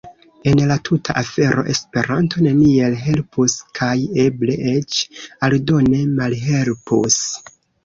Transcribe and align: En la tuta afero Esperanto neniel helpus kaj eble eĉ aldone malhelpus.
En 0.51 0.59
la 0.69 0.75
tuta 0.87 1.13
afero 1.21 1.65
Esperanto 1.73 2.41
neniel 2.45 2.97
helpus 3.03 3.55
kaj 3.81 3.91
eble 4.25 4.57
eĉ 4.73 4.99
aldone 5.51 6.03
malhelpus. 6.19 7.23